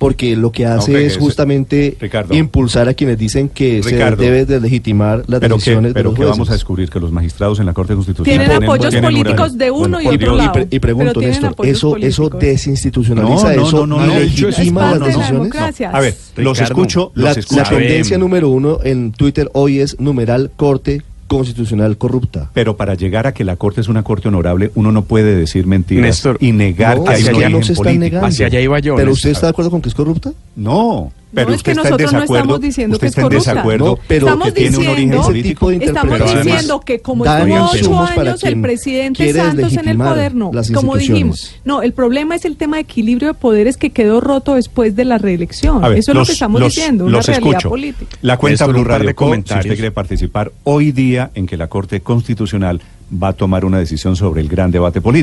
porque 0.00 0.34
lo 0.34 0.50
que 0.50 0.64
hace 0.64 0.92
Hombre, 0.92 1.04
es 1.06 1.18
justamente 1.18 1.94
Ricardo. 2.00 2.34
impulsar 2.34 2.88
a 2.88 2.94
quienes 2.94 3.18
dicen 3.18 3.50
que 3.50 3.82
Ricardo. 3.84 4.16
se 4.16 4.22
debe 4.30 4.46
de 4.46 4.58
legitimar 4.58 5.24
las 5.26 5.40
pero 5.40 5.56
que, 5.56 5.60
decisiones 5.60 5.90
de 5.90 5.94
pero 5.94 6.08
los 6.08 6.14
que 6.14 6.22
jueces. 6.22 6.30
vamos 6.38 6.48
a 6.48 6.52
descubrir 6.54 6.88
que 6.88 6.98
los 7.00 7.12
magistrados 7.12 7.60
en 7.60 7.66
la 7.66 7.74
Corte 7.74 7.94
Constitucional 7.94 8.24
Tienen 8.38 8.48
tienen- 8.48 8.64
apoyos 8.70 8.90
tienen 8.90 9.10
políticos 9.10 9.40
horario. 9.52 9.58
de 9.58 9.70
uno 9.70 10.00
y 10.00 10.04
por 10.06 10.14
otro 10.14 10.26
Dios. 10.26 10.34
y, 10.34 10.38
lado. 10.38 10.52
pre- 10.54 10.66
y 10.70 10.78
pregunto, 10.78 11.20
Néstor, 11.20 11.54
¿eso, 11.64 11.96
eso 11.98 12.28
desinstitucionaliza, 12.30 13.50
No, 13.50 13.56
no, 13.60 13.68
eso 13.68 13.86
no, 13.86 13.98
no, 13.98 14.06
no. 14.06 14.18
legitima 14.18 14.80
las 14.82 14.90
parte 14.90 15.04
de 15.04 15.16
la 15.16 15.18
decisiones? 15.18 15.94
A 15.94 16.00
ver, 16.00 16.14
los 16.36 16.58
Ricardo, 16.58 16.62
escucho, 16.80 17.12
La, 17.14 17.22
los 17.28 17.34
la 17.36 17.40
escucho. 17.40 17.62
tendencia 17.64 18.04
Sabemos. 18.04 18.20
número 18.20 18.48
uno 18.48 18.78
en 18.82 19.12
Twitter 19.12 19.50
hoy 19.52 19.80
es 19.80 20.00
numeral 20.00 20.50
Corte 20.56 21.02
Constitucional 21.30 21.96
Corrupta. 21.96 22.50
Pero 22.54 22.76
para 22.76 22.94
llegar 22.96 23.28
a 23.28 23.32
que 23.32 23.44
la 23.44 23.54
Corte 23.54 23.80
es 23.80 23.86
una 23.86 24.02
Corte 24.02 24.26
honorable, 24.26 24.72
uno 24.74 24.90
no 24.90 25.02
puede 25.02 25.36
decir 25.36 25.64
mentiras 25.64 26.02
Néstor, 26.04 26.36
y 26.40 26.50
negar 26.50 26.98
No, 26.98 27.04
que 27.04 27.10
hay 27.12 27.22
un 27.22 27.52
no 27.52 27.62
se 27.62 27.74
político. 27.74 28.00
negando. 28.00 28.26
Hacia 28.26 28.46
allá 28.46 28.60
iba 28.60 28.80
yo, 28.80 28.96
¿Pero 28.96 29.10
Néstor. 29.10 29.12
usted 29.12 29.30
está 29.30 29.46
de 29.46 29.50
acuerdo 29.50 29.70
con 29.70 29.80
que 29.80 29.88
es 29.90 29.94
corrupta? 29.94 30.32
No, 30.56 31.12
Pero 31.32 31.48
no 31.48 31.54
es 31.54 31.58
usted 31.58 31.72
que 31.72 31.78
está 31.78 31.88
en 31.88 31.92
nosotros 31.92 32.12
no 32.12 32.22
estamos 32.36 32.60
diciendo 32.60 32.94
usted 32.96 33.06
que 33.06 33.08
es 33.08 33.14
corrupta. 33.24 33.50
desacuerdo 33.52 33.84
No, 33.86 33.98
pero 34.08 34.26
estamos 34.26 34.46
que 34.48 34.52
tiene 34.52 34.76
un 34.78 34.82
origen 34.88 34.96
diciendo, 34.96 35.22
político. 35.26 35.70
estamos 35.70 36.20
además- 36.20 36.44
diciendo 36.44 36.80
que 36.80 36.98
como 37.00 37.24
estuvo 37.24 37.60
ocho 37.70 37.98
años 38.20 38.44
el 38.44 38.60
presidente 38.60 39.32
Santos 39.32 39.72
en 39.74 39.88
el 39.88 39.96
poder, 39.98 40.34
no, 40.34 40.50
las 40.52 40.70
como 40.70 40.96
instituciones. 40.96 41.08
dijimos, 41.08 41.60
no, 41.64 41.82
el 41.82 41.92
problema 41.92 42.34
es 42.34 42.44
el 42.44 42.56
tema 42.56 42.76
de 42.76 42.82
equilibrio 42.82 43.28
de 43.28 43.34
poderes 43.34 43.76
que 43.76 43.90
quedó 43.90 44.20
roto 44.20 44.54
después 44.56 44.96
de 44.96 45.04
la 45.04 45.18
reelección. 45.18 45.80
Ver, 45.82 45.92
Eso 45.92 46.10
es 46.10 46.14
lo 46.14 46.20
los- 46.20 46.28
que 46.28 46.32
estamos 46.32 46.60
los- 46.60 46.74
diciendo, 46.74 47.04
una 47.04 47.18
los 47.18 47.26
realidad 47.26 47.48
escucho. 47.50 47.68
política. 47.68 48.16
La 48.22 48.36
cuenta 48.36 48.66
Blue 48.66 48.84
Radio 48.84 49.14
si 49.16 49.24
usted 49.54 49.60
quiere 49.74 49.90
participar 49.92 50.52
hoy 50.64 50.92
día 50.92 51.30
en 51.34 51.46
que 51.46 51.56
la 51.56 51.68
Corte 51.68 52.00
Constitucional 52.00 52.80
va 53.12 53.28
a 53.28 53.32
tomar 53.32 53.64
una 53.64 53.78
decisión 53.78 54.14
sobre 54.14 54.40
el 54.40 54.48
gran 54.48 54.70
debate 54.70 55.00
político. 55.00 55.18